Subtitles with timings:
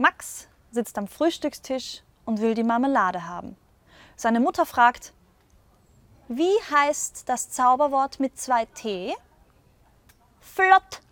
[0.00, 3.54] Max sitzt am Frühstückstisch und will die Marmelade haben.
[4.16, 5.12] Seine Mutter fragt,
[6.28, 9.14] wie heißt das Zauberwort mit zwei T?
[10.40, 11.02] Flott,